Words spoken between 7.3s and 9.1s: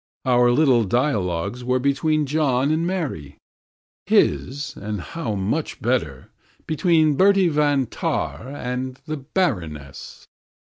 van Tahn and